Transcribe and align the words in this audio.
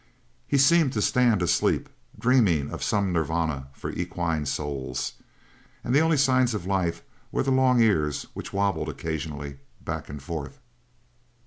He 0.47 0.57
seemed 0.57 0.93
to 0.93 1.01
stand 1.03 1.43
asleep, 1.43 1.87
dreaming 2.17 2.71
of 2.71 2.81
some 2.81 3.13
Nirvana 3.13 3.67
for 3.71 3.91
equine 3.91 4.47
souls. 4.47 5.13
And 5.83 5.93
the 5.93 5.99
only 5.99 6.17
signs 6.17 6.55
of 6.55 6.65
life 6.65 7.03
were 7.31 7.43
the 7.43 7.51
long 7.51 7.81
ears, 7.83 8.25
which 8.33 8.51
wobbled, 8.51 8.89
occasionally, 8.89 9.59
back 9.79 10.09
and 10.09 10.19
forth. 10.19 10.57